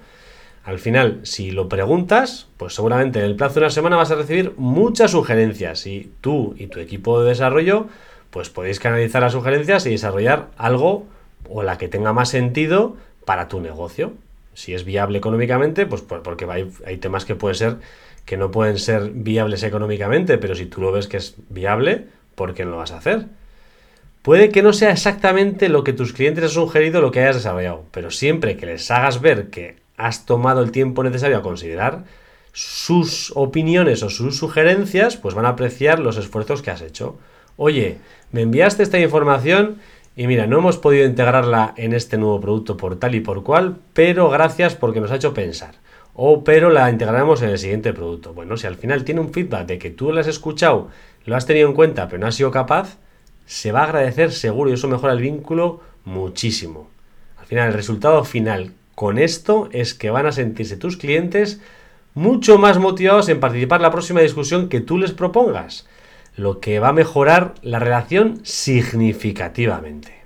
[0.63, 4.15] Al final, si lo preguntas, pues seguramente en el plazo de una semana vas a
[4.15, 7.87] recibir muchas sugerencias y tú y tu equipo de desarrollo
[8.29, 11.05] pues podéis canalizar las sugerencias y desarrollar algo
[11.49, 14.13] o la que tenga más sentido para tu negocio.
[14.53, 17.77] Si es viable económicamente, pues porque hay, hay temas que pueden ser
[18.25, 22.53] que no pueden ser viables económicamente, pero si tú lo ves que es viable, ¿por
[22.53, 23.25] qué no lo vas a hacer?
[24.21, 27.83] Puede que no sea exactamente lo que tus clientes han sugerido lo que hayas desarrollado,
[27.91, 32.05] pero siempre que les hagas ver que has tomado el tiempo necesario a considerar
[32.53, 37.19] sus opiniones o sus sugerencias, pues van a apreciar los esfuerzos que has hecho.
[37.57, 37.97] Oye,
[38.31, 39.79] me enviaste esta información
[40.15, 43.77] y mira, no hemos podido integrarla en este nuevo producto por tal y por cual,
[43.93, 45.75] pero gracias porque nos ha hecho pensar.
[46.13, 48.33] O pero la integraremos en el siguiente producto.
[48.33, 50.89] Bueno, si al final tiene un feedback de que tú lo has escuchado,
[51.25, 52.97] lo has tenido en cuenta, pero no has sido capaz,
[53.47, 56.89] se va a agradecer seguro y eso mejora el vínculo muchísimo.
[57.39, 61.59] Al final, el resultado final con esto es que van a sentirse tus clientes
[62.13, 65.87] mucho más motivados en participar en la próxima discusión que tú les propongas,
[66.35, 70.23] lo que va a mejorar la relación significativamente.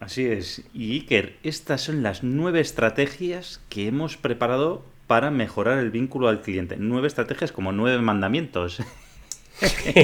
[0.00, 0.62] Así es.
[0.74, 6.40] Y Iker, estas son las nueve estrategias que hemos preparado para mejorar el vínculo al
[6.40, 6.76] cliente.
[6.78, 8.82] Nueve estrategias como nueve mandamientos.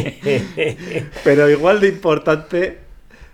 [1.25, 2.79] Pero igual de importante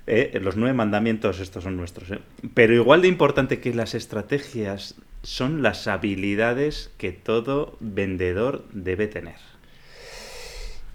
[0.07, 2.11] eh, los nueve mandamientos, estos son nuestros.
[2.11, 2.19] Eh.
[2.55, 9.54] Pero igual de importante que las estrategias son las habilidades que todo vendedor debe tener.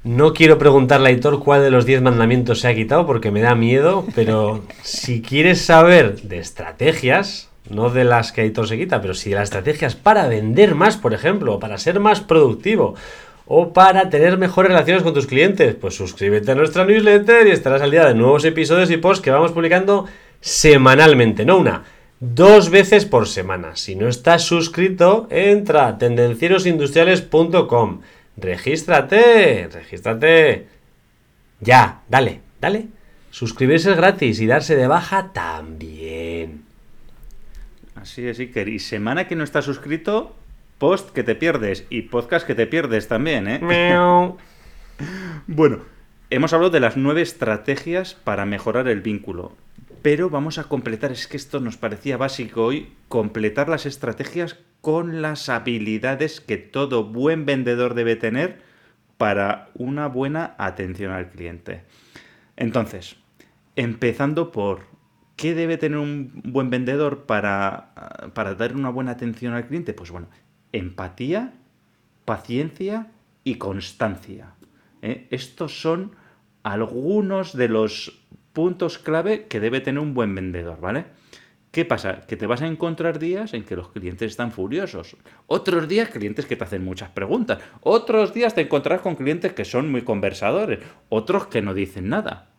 [0.03, 3.41] No quiero preguntarle a Aitor cuál de los diez mandamientos se ha quitado porque me
[3.41, 9.01] da miedo, pero si quieres saber de estrategias, no de las que Aitor se quita,
[9.01, 12.95] pero si de las estrategias para vender más, por ejemplo, para ser más productivo,
[13.51, 17.81] o para tener mejores relaciones con tus clientes, pues suscríbete a nuestra newsletter y estarás
[17.81, 20.05] al día de nuevos episodios y posts que vamos publicando
[20.39, 21.83] semanalmente, no una,
[22.19, 23.75] dos veces por semana.
[23.75, 28.01] Si no estás suscrito, entra a tendencierosindustriales.com.
[28.39, 30.67] Regístrate, regístrate.
[31.59, 32.87] Ya, dale, dale.
[33.31, 36.63] Suscribirse es gratis y darse de baja también.
[37.95, 38.69] Así es, Iker.
[38.69, 40.35] Y semana que no estás suscrito,
[40.77, 43.59] post que te pierdes y podcast que te pierdes también, ¿eh?
[45.47, 45.79] bueno,
[46.29, 49.55] hemos hablado de las nueve estrategias para mejorar el vínculo.
[50.01, 54.57] Pero vamos a completar, es que esto nos parecía básico hoy, completar las estrategias
[54.89, 58.63] con las habilidades que todo buen vendedor debe tener
[59.19, 61.83] para una buena atención al cliente.
[62.57, 63.15] Entonces,
[63.75, 64.87] empezando por
[65.35, 69.93] ¿qué debe tener un buen vendedor para, para dar una buena atención al cliente?
[69.93, 70.27] Pues bueno,
[70.71, 71.53] empatía,
[72.25, 73.11] paciencia
[73.43, 74.55] y constancia.
[75.03, 75.27] ¿eh?
[75.29, 76.15] Estos son
[76.63, 78.23] algunos de los
[78.53, 81.05] puntos clave que debe tener un buen vendedor, ¿vale?
[81.71, 82.21] ¿Qué pasa?
[82.21, 85.15] Que te vas a encontrar días en que los clientes están furiosos.
[85.45, 87.59] Otros días clientes que te hacen muchas preguntas.
[87.81, 90.79] Otros días te encontrarás con clientes que son muy conversadores.
[91.09, 92.49] Otros que no dicen nada.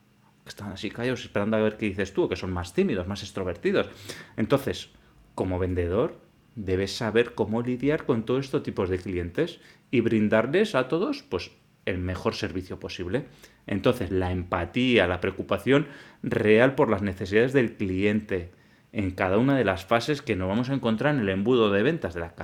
[0.46, 3.88] Están así callados esperando a ver qué dices tú, que son más tímidos, más extrovertidos.
[4.36, 4.90] Entonces,
[5.34, 6.20] como vendedor,
[6.54, 11.50] debes saber cómo lidiar con todos estos tipos de clientes y brindarles a todos pues
[11.84, 13.26] el mejor servicio posible.
[13.66, 15.88] Entonces, la empatía, la preocupación
[16.22, 18.52] real por las necesidades del cliente
[18.92, 21.82] en cada una de las fases que nos vamos a encontrar en el embudo de
[21.82, 22.34] ventas, de la,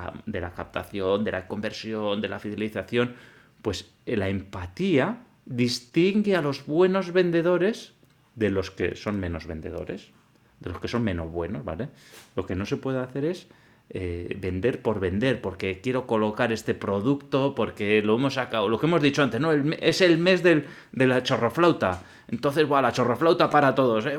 [0.55, 3.15] captación, de la conversión, de la fidelización,
[3.63, 7.95] pues la empatía distingue a los buenos vendedores
[8.35, 10.11] de los que son menos vendedores,
[10.61, 11.89] de los que son menos buenos, ¿vale?
[12.37, 13.49] Lo que no se puede hacer es
[13.91, 18.87] eh, vender por vender, porque quiero colocar este producto, porque lo hemos sacado, lo que
[18.87, 19.53] hemos dicho antes, ¿no?
[19.53, 22.03] es el mes del, de la chorroflauta.
[22.29, 24.19] Entonces, la chorroflauta para todos, ¿eh?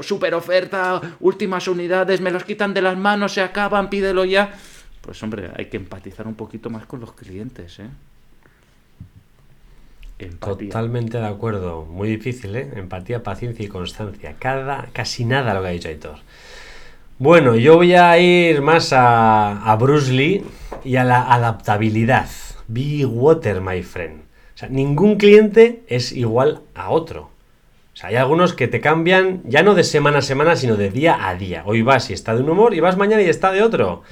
[0.00, 4.54] super oferta, últimas unidades, me los quitan de las manos, se acaban, pídelo ya.
[5.02, 7.88] Pues hombre, hay que empatizar un poquito más con los clientes, ¿eh?
[10.38, 11.84] Totalmente de acuerdo.
[11.84, 12.70] Muy difícil, ¿eh?
[12.76, 14.36] Empatía, paciencia y constancia.
[14.38, 16.16] Cada, casi nada lo que ha dicho Aitor.
[17.18, 20.44] Bueno, yo voy a ir más a, a Bruce Lee
[20.84, 22.28] y a la adaptabilidad.
[22.68, 24.22] Be water, my friend.
[24.54, 27.33] O sea, ningún cliente es igual a otro.
[28.02, 31.34] Hay algunos que te cambian ya no de semana a semana, sino de día a
[31.36, 31.62] día.
[31.64, 34.02] Hoy vas y está de un humor y vas mañana y está de otro.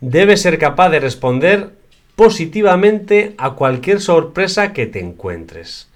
[0.00, 1.70] Debes ser capaz de responder
[2.16, 5.88] positivamente a cualquier sorpresa que te encuentres.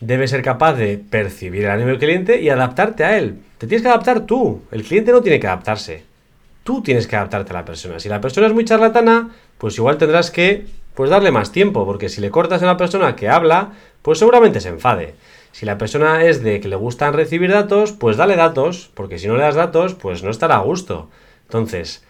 [0.00, 3.38] Debes ser capaz de percibir el ánimo del cliente y adaptarte a él.
[3.58, 4.62] Te tienes que adaptar tú.
[4.72, 6.02] El cliente no tiene que adaptarse.
[6.64, 8.00] Tú tienes que adaptarte a la persona.
[8.00, 12.08] Si la persona es muy charlatana, pues igual tendrás que pues darle más tiempo, porque
[12.08, 15.14] si le cortas a la persona que habla, pues seguramente se enfade.
[15.52, 19.28] Si la persona es de que le gustan recibir datos, pues dale datos, porque si
[19.28, 21.10] no le das datos, pues no estará a gusto.
[21.44, 22.02] Entonces,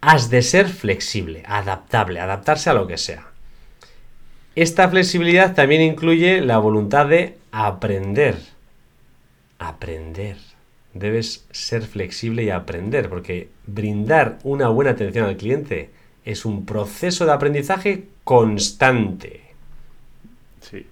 [0.00, 3.28] has de ser flexible, adaptable, adaptarse a lo que sea.
[4.56, 8.36] Esta flexibilidad también incluye la voluntad de aprender.
[9.60, 10.36] Aprender.
[10.92, 15.90] Debes ser flexible y aprender, porque brindar una buena atención al cliente
[16.24, 19.42] es un proceso de aprendizaje constante.
[20.62, 20.86] Sí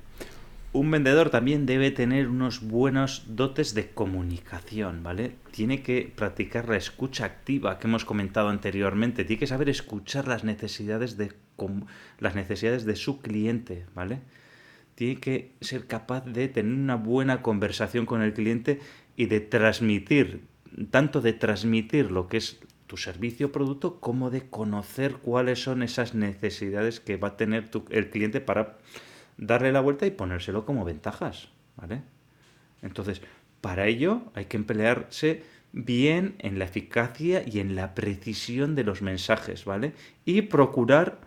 [0.75, 5.37] un vendedor también debe tener unos buenos dotes de comunicación, ¿vale?
[5.53, 9.25] Tiene que practicar la escucha activa que hemos comentado anteriormente.
[9.25, 11.33] Tiene que saber escuchar las necesidades de,
[12.19, 14.23] las necesidades de su cliente, ¿vale?
[14.97, 18.81] Tiene que ser capaz de tener una buena conversación con el cliente
[19.17, 20.43] y de transmitir,
[20.91, 22.59] tanto de transmitir lo que es
[22.89, 27.71] tu servicio o producto, como de conocer cuáles son esas necesidades que va a tener
[27.91, 28.79] el cliente para
[29.37, 32.03] darle la vuelta y ponérselo como ventajas, ¿vale?
[32.83, 33.23] Entonces,
[33.61, 35.43] para ello hay que emplearse
[35.73, 39.93] bien en la eficacia y en la precisión de los mensajes, ¿vale?
[40.25, 41.19] Y procurar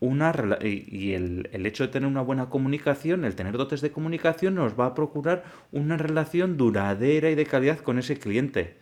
[0.00, 0.32] una...
[0.62, 4.78] Y el, el hecho de tener una buena comunicación, el tener dotes de comunicación, nos
[4.78, 8.78] va a procurar una relación duradera y de calidad con ese cliente.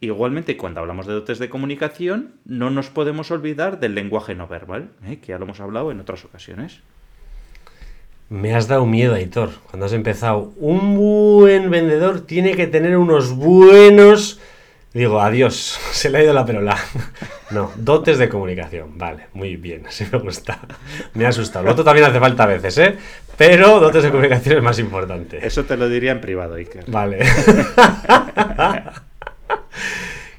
[0.00, 4.90] Igualmente, cuando hablamos de dotes de comunicación, no nos podemos olvidar del lenguaje no verbal,
[5.04, 5.20] ¿eh?
[5.20, 6.82] que ya lo hemos hablado en otras ocasiones.
[8.32, 10.54] Me has dado miedo, Aitor, cuando has empezado.
[10.56, 14.40] Un buen vendedor tiene que tener unos buenos...
[14.94, 16.78] Digo, adiós, se le ha ido la perola.
[17.50, 18.96] No, dotes de comunicación.
[18.96, 20.58] Vale, muy bien, así me gusta.
[21.12, 21.66] Me ha asustado.
[21.66, 22.96] Lo otro también hace falta a veces, ¿eh?
[23.36, 25.46] Pero dotes de comunicación es más importante.
[25.46, 26.84] Eso te lo diría en privado, Iker.
[26.86, 27.18] Vale.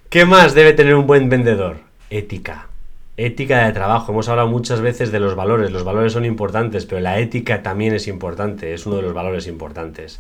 [0.10, 1.78] ¿Qué más debe tener un buen vendedor?
[2.10, 2.70] Ética.
[3.16, 4.12] Ética de trabajo.
[4.12, 5.72] Hemos hablado muchas veces de los valores.
[5.72, 8.74] Los valores son importantes, pero la ética también es importante.
[8.74, 10.20] Es uno de los valores importantes.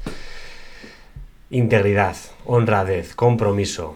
[1.49, 3.95] Integridad, honradez, compromiso,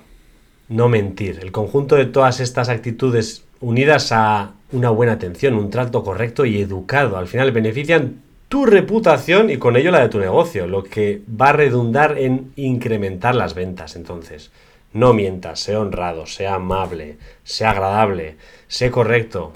[0.67, 1.39] no mentir.
[1.43, 6.59] El conjunto de todas estas actitudes unidas a una buena atención, un trato correcto y
[6.59, 11.21] educado, al final benefician tu reputación y con ello la de tu negocio, lo que
[11.39, 13.95] va a redundar en incrementar las ventas.
[13.95, 14.51] Entonces,
[14.93, 19.53] no mientas, sea honrado, sea amable, sea agradable, sé correcto.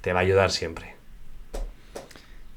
[0.00, 0.94] Te va a ayudar siempre.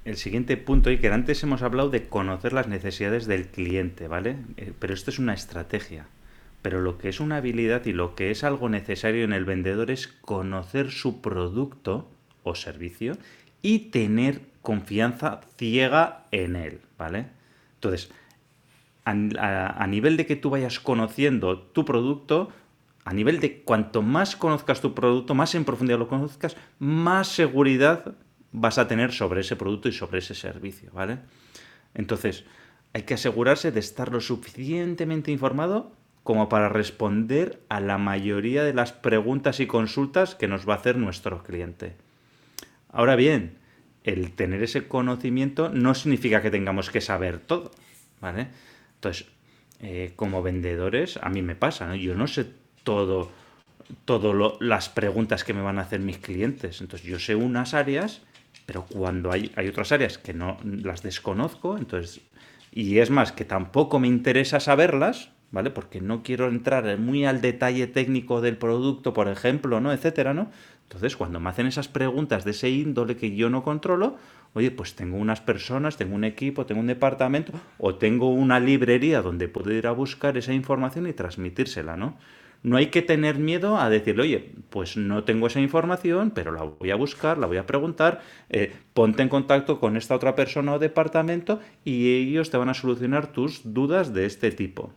[0.04, 4.38] El siguiente punto, y que antes hemos hablado de conocer las necesidades del cliente, ¿vale?
[4.58, 6.08] Eh, pero esto es una estrategia.
[6.62, 9.92] Pero lo que es una habilidad y lo que es algo necesario en el vendedor
[9.92, 12.10] es conocer su producto
[12.44, 13.18] o servicio
[13.62, 17.28] y tener confianza ciega en él, ¿vale?
[17.76, 18.12] Entonces,
[19.06, 22.50] a, nivel de que tú vayas conociendo tu producto,
[23.06, 28.16] a nivel de cuanto más conozcas tu producto, más en profundidad lo conozcas, más seguridad
[28.52, 31.20] vas a tener sobre ese producto y sobre ese servicio, ¿vale?
[31.94, 32.46] Entonces,
[32.94, 35.92] hay que asegurarse de estar lo suficientemente informado
[36.24, 40.78] como para responder a la mayoría de las preguntas y consultas que nos va a
[40.78, 41.96] hacer nuestro cliente.
[42.90, 43.60] Ahora bien,
[44.04, 47.70] el tener ese conocimiento no significa que tengamos que saber todo,
[48.20, 48.48] ¿vale?
[48.96, 49.28] Entonces,
[49.80, 51.96] eh, como vendedores, a mí me pasa, ¿no?
[51.96, 53.30] Yo no sé todo,
[54.06, 56.80] todo las preguntas que me van a hacer mis clientes.
[56.80, 58.22] Entonces, yo sé unas áreas,
[58.66, 62.22] pero cuando hay, hay otras áreas que no las desconozco, entonces,
[62.72, 65.70] y es más, que tampoco me interesa saberlas, ¿vale?
[65.70, 69.92] Porque no quiero entrar muy al detalle técnico del producto, por ejemplo, ¿no?
[69.92, 70.50] Etcétera, ¿no?
[70.84, 74.18] Entonces, cuando me hacen esas preguntas de ese índole que yo no controlo,
[74.54, 79.22] oye, pues tengo unas personas, tengo un equipo, tengo un departamento o tengo una librería
[79.22, 82.18] donde puedo ir a buscar esa información y transmitírsela, ¿no?
[82.66, 86.64] No hay que tener miedo a decirle, oye, pues no tengo esa información, pero la
[86.64, 90.74] voy a buscar, la voy a preguntar, eh, ponte en contacto con esta otra persona
[90.74, 94.92] o departamento y ellos te van a solucionar tus dudas de este tipo.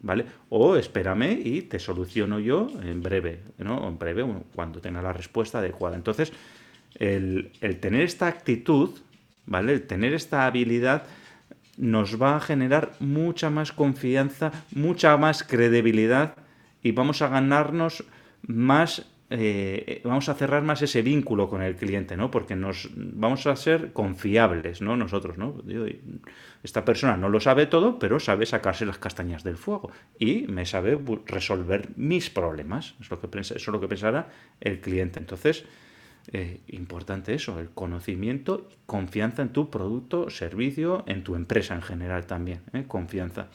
[0.00, 0.26] ¿Vale?
[0.50, 3.88] O espérame y te soluciono yo en breve, ¿no?
[3.88, 5.96] En breve, cuando tenga la respuesta adecuada.
[5.96, 6.30] Entonces,
[6.96, 8.90] el, tener esta actitud,
[9.46, 9.72] ¿vale?
[9.72, 11.04] El tener esta habilidad
[11.78, 16.34] nos va a generar mucha más confianza, mucha más credibilidad
[16.84, 18.04] y vamos a ganarnos
[18.42, 22.30] más eh, vamos a cerrar más ese vínculo con el cliente, ¿no?
[22.30, 24.96] Porque nos vamos a ser confiables, ¿no?
[24.96, 25.56] Nosotros, ¿no?
[26.62, 30.66] Esta persona no lo sabe todo, pero sabe sacarse las castañas del fuego y me
[30.66, 32.94] sabe resolver mis problemas.
[33.00, 34.28] Es lo que eso es lo que pensará
[34.60, 35.18] el cliente.
[35.18, 35.64] Entonces,
[36.32, 42.26] eh, importante eso, el conocimiento, confianza en tu producto, servicio, en tu empresa en general
[42.26, 42.84] también, ¿eh?
[42.86, 43.48] confianza.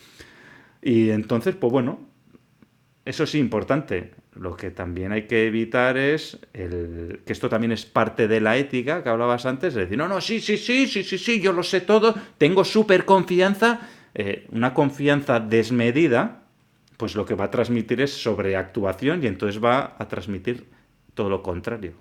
[0.81, 2.08] Y entonces, pues bueno,
[3.05, 4.11] eso sí, importante.
[4.35, 8.57] Lo que también hay que evitar es el, que esto también es parte de la
[8.57, 11.51] ética que hablabas antes, es decir, no, no, sí, sí, sí, sí, sí, sí, yo
[11.51, 13.81] lo sé todo, tengo súper confianza.
[14.13, 16.43] Eh, una confianza desmedida,
[16.97, 20.67] pues lo que va a transmitir es sobreactuación y entonces va a transmitir
[21.13, 21.93] todo lo contrario.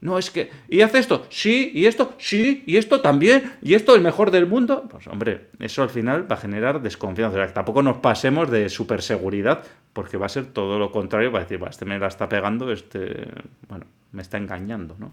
[0.00, 1.26] No, es que, ¿y hace esto?
[1.28, 4.86] Sí, y esto, sí, y esto también, y esto el mejor del mundo.
[4.88, 7.36] Pues hombre, eso al final va a generar desconfianza.
[7.36, 11.40] O sea, tampoco nos pasemos de superseguridad, porque va a ser todo lo contrario, va
[11.40, 13.26] a decir, este me la está pegando, este,
[13.68, 15.10] bueno, me está engañando, ¿no?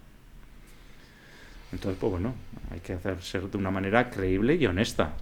[1.71, 2.35] Entonces, pues bueno,
[2.71, 5.13] hay que hacerse de una manera creíble y honesta.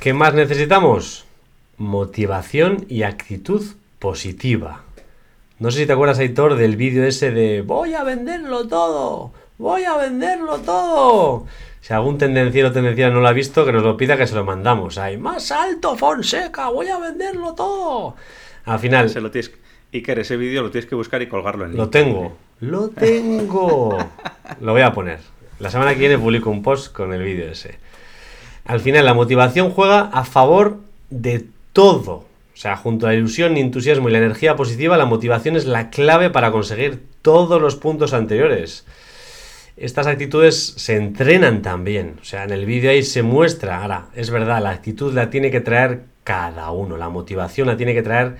[0.00, 1.26] ¿Qué más necesitamos?
[1.76, 3.64] Motivación y actitud
[3.98, 4.84] positiva.
[5.58, 9.84] No sé si te acuerdas, Aitor, del vídeo ese de voy a venderlo todo, voy
[9.84, 11.46] a venderlo todo.
[11.80, 14.36] Si algún tendenciero o tendenciera no lo ha visto, que nos lo pida que se
[14.36, 14.98] lo mandamos.
[14.98, 18.14] Hay más alto, Fonseca, voy a venderlo todo.
[18.66, 19.10] Al final...
[19.10, 19.50] Se lo tienes...
[19.92, 23.98] Iker, ese vídeo lo tienes que buscar y colgarlo en Lo tengo, lo tengo.
[24.60, 25.18] lo voy a poner.
[25.58, 27.78] La semana que viene publico un post con el vídeo ese.
[28.64, 30.76] Al final, la motivación juega a favor
[31.10, 32.27] de todo.
[32.58, 35.90] O sea, junto a la ilusión, entusiasmo y la energía positiva, la motivación es la
[35.90, 38.84] clave para conseguir todos los puntos anteriores.
[39.76, 42.16] Estas actitudes se entrenan también.
[42.20, 43.80] O sea, en el vídeo ahí se muestra.
[43.80, 46.96] Ahora, es verdad, la actitud la tiene que traer cada uno.
[46.96, 48.38] La motivación la tiene que traer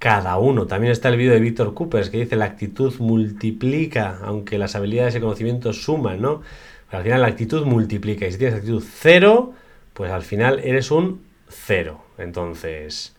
[0.00, 0.66] cada uno.
[0.66, 5.14] También está el vídeo de Víctor Coopers que dice la actitud multiplica, aunque las habilidades
[5.14, 6.42] y conocimientos suman, ¿no?
[6.88, 8.26] Pero al final la actitud multiplica.
[8.26, 9.52] Y si tienes actitud cero,
[9.94, 12.02] pues al final eres un cero.
[12.18, 13.14] Entonces,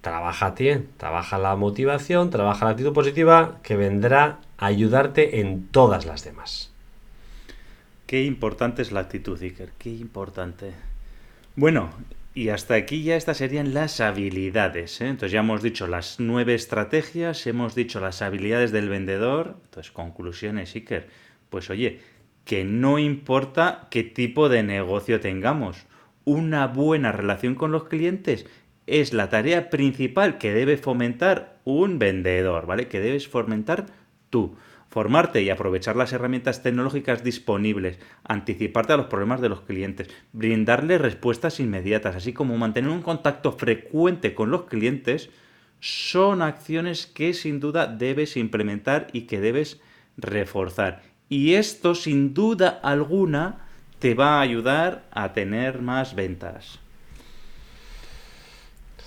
[0.00, 6.06] trabaja ti, trabaja la motivación, trabaja la actitud positiva que vendrá a ayudarte en todas
[6.06, 6.72] las demás.
[8.06, 10.72] Qué importante es la actitud, Iker, qué importante.
[11.54, 11.90] Bueno,
[12.34, 15.00] y hasta aquí ya estas serían las habilidades.
[15.00, 15.08] ¿eh?
[15.08, 19.56] Entonces ya hemos dicho las nueve estrategias, hemos dicho las habilidades del vendedor.
[19.64, 21.08] Entonces, conclusiones, Iker.
[21.50, 22.00] Pues oye,
[22.44, 25.86] que no importa qué tipo de negocio tengamos,
[26.24, 28.46] una buena relación con los clientes
[28.90, 32.88] es la tarea principal que debe fomentar un vendedor, ¿vale?
[32.88, 33.86] Que debes fomentar
[34.30, 34.56] tú.
[34.88, 40.98] Formarte y aprovechar las herramientas tecnológicas disponibles, anticiparte a los problemas de los clientes, brindarle
[40.98, 45.30] respuestas inmediatas, así como mantener un contacto frecuente con los clientes,
[45.78, 49.80] son acciones que sin duda debes implementar y que debes
[50.16, 51.02] reforzar.
[51.28, 53.58] Y esto sin duda alguna
[54.00, 56.80] te va a ayudar a tener más ventas.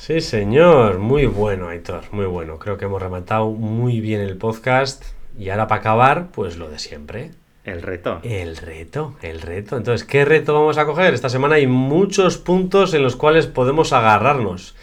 [0.05, 0.99] Sí, señor.
[0.99, 2.03] Muy bueno, Aitor.
[2.11, 2.59] Muy bueno.
[2.59, 5.01] Creo que hemos rematado muy bien el podcast.
[5.39, 7.31] Y ahora para acabar, pues lo de siempre.
[7.63, 8.19] El reto.
[8.21, 9.77] El reto, el reto.
[9.77, 11.13] Entonces, ¿qué reto vamos a coger?
[11.13, 14.75] Esta semana hay muchos puntos en los cuales podemos agarrarnos.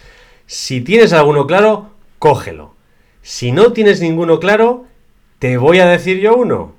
[0.47, 2.73] Si tienes alguno claro, cógelo.
[3.21, 4.85] Si no tienes ninguno claro,
[5.37, 6.73] te voy a decir yo uno.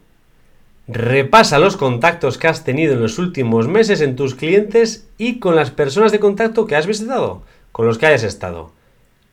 [0.88, 5.55] Repasa los contactos que has tenido en los últimos meses en tus clientes y con
[5.55, 8.73] las personas de contacto que has visitado con los que hayas estado,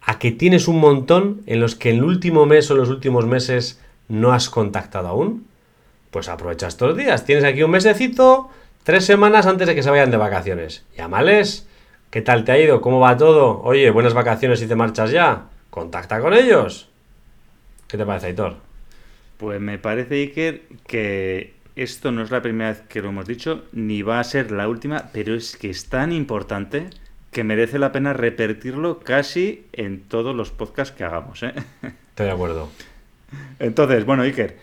[0.01, 3.81] a que tienes un montón en los que el último mes o los últimos meses
[4.07, 5.45] no has contactado aún,
[6.11, 7.25] pues aprovecha estos días.
[7.25, 8.49] Tienes aquí un mesecito,
[8.83, 10.83] tres semanas antes de que se vayan de vacaciones.
[10.97, 11.67] Llámales.
[12.09, 12.81] ¿Qué tal te ha ido?
[12.81, 13.61] ¿Cómo va todo?
[13.61, 15.45] Oye, buenas vacaciones y te marchas ya.
[15.69, 16.89] Contacta con ellos.
[17.87, 18.55] ¿Qué te parece, Aitor?
[19.37, 23.63] Pues me parece, Iker, que esto no es la primera vez que lo hemos dicho,
[23.73, 26.89] ni va a ser la última, pero es que es tan importante
[27.31, 31.43] que merece la pena repetirlo casi en todos los podcasts que hagamos.
[31.43, 31.53] ¿eh?
[32.09, 32.69] Estoy de acuerdo.
[33.59, 34.57] Entonces, bueno, Iker,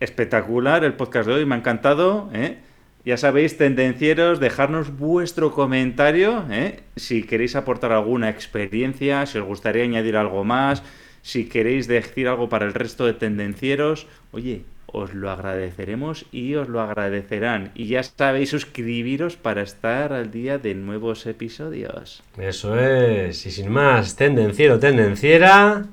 [0.00, 2.30] espectacular el podcast de hoy, me ha encantado.
[2.32, 2.58] ¿eh?
[3.04, 6.80] Ya sabéis, tendencieros, dejarnos vuestro comentario ¿eh?
[6.96, 10.82] si queréis aportar alguna experiencia, si os gustaría añadir algo más,
[11.22, 14.06] si queréis decir algo para el resto de tendencieros.
[14.32, 17.72] Oye, os lo agradeceremos y os lo agradecerán.
[17.74, 22.22] Y ya sabéis suscribiros para estar al día de nuevos episodios.
[22.36, 23.46] Eso es.
[23.46, 25.84] Y sin más, tendenciero, tendenciera.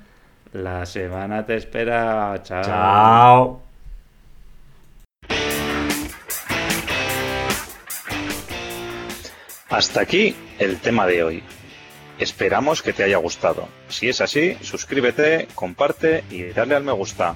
[0.53, 2.41] La semana te espera.
[2.43, 2.63] Chao.
[2.63, 3.61] Chao.
[9.69, 11.43] Hasta aquí el tema de hoy.
[12.19, 13.67] Esperamos que te haya gustado.
[13.89, 17.35] Si es así, suscríbete, comparte y dale al me gusta.